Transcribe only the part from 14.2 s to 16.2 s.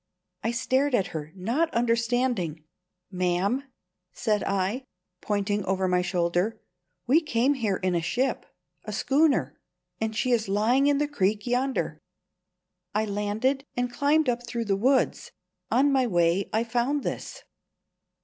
up through the woods. On my